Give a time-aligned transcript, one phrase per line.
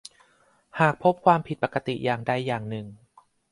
[0.79, 2.85] หากพบความผิดปกติอย่างใดอย่างหนึ่ง